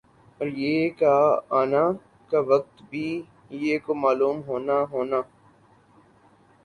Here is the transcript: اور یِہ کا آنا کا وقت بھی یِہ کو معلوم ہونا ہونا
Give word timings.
اور 0.39 0.47
یِہ 0.59 0.77
کا 0.99 1.15
آنا 1.59 1.83
کا 2.31 2.39
وقت 2.47 2.75
بھی 2.89 3.07
یِہ 3.61 3.77
کو 3.85 3.91
معلوم 4.03 4.37
ہونا 4.47 4.77
ہونا 4.91 5.19